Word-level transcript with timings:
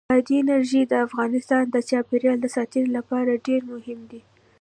بادي 0.09 0.35
انرژي 0.43 0.81
د 0.87 0.93
افغانستان 1.07 1.63
د 1.69 1.77
چاپیریال 1.89 2.39
ساتنې 2.55 2.85
لپاره 2.97 3.41
ډېر 3.47 3.61
مهم 3.73 3.99
دي. 4.11 4.21